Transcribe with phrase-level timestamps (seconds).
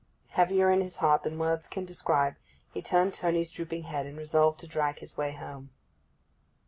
[0.29, 2.33] Heavier in his heart than words can describe
[2.73, 5.69] he turned Tony's drooping head, and resolved to drag his way home.